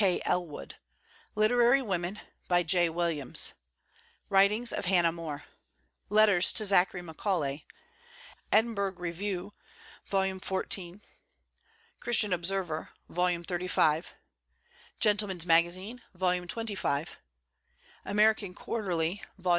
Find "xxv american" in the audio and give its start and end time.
16.31-18.55